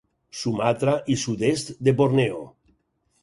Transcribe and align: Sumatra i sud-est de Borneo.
Sumatra 0.37 0.95
i 1.15 1.17
sud-est 1.23 1.71
de 1.89 1.95
Borneo. 1.99 2.41